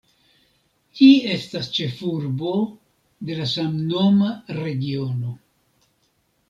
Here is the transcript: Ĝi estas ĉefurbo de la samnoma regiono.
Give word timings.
Ĝi 0.99 1.09
estas 1.33 1.69
ĉefurbo 1.75 2.55
de 3.29 3.39
la 3.43 3.47
samnoma 3.55 4.35
regiono. 4.63 5.37